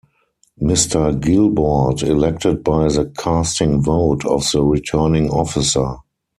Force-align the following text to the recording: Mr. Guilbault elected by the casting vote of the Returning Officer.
Mr. 0.59 1.13
Guilbault 1.13 2.01
elected 2.01 2.63
by 2.63 2.87
the 2.87 3.13
casting 3.19 3.83
vote 3.83 4.25
of 4.25 4.41
the 4.51 4.63
Returning 4.63 5.29
Officer. 5.29 5.95